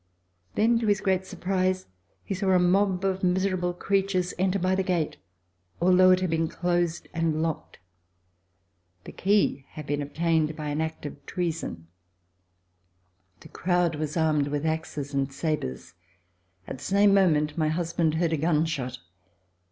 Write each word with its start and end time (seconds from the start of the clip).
Then, 0.55 0.79
to 0.79 0.87
his 0.87 0.99
great 0.99 1.27
surprise, 1.27 1.85
he 2.23 2.33
saw 2.33 2.49
a 2.53 2.57
mob 2.59 3.05
of 3.05 3.23
miserable 3.23 3.71
creatures 3.71 4.33
enter 4.39 4.57
by 4.57 4.73
the 4.73 4.81
gate, 4.81 5.17
al 5.79 5.95
though 5.95 6.09
it 6.09 6.21
had 6.21 6.31
been 6.31 6.47
closed 6.47 7.07
and 7.13 7.43
locked. 7.43 7.77
The 9.03 9.11
key 9.11 9.67
had 9.73 9.85
been 9.85 10.01
obtained 10.01 10.55
by 10.55 10.69
an 10.69 10.81
act 10.81 11.05
of 11.05 11.23
treason. 11.27 11.85
The 13.41 13.49
crowd 13.49 13.93
was 13.93 14.17
armed 14.17 14.47
with 14.47 14.65
axes 14.65 15.13
and 15.13 15.31
sabres. 15.31 15.93
At 16.67 16.79
the 16.79 16.83
same 16.83 17.13
moment 17.13 17.55
my 17.55 17.67
husband 17.67 18.15
heard 18.15 18.33
a 18.33 18.37
gun 18.37 18.65
shot. 18.65 18.97